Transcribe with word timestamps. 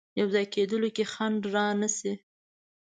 یو 0.19 0.27
ځای 0.33 0.45
کېدلو 0.53 0.89
کې 0.95 1.03
ځنډ 1.13 1.39
رانه 1.53 1.89
شي. 1.97 2.13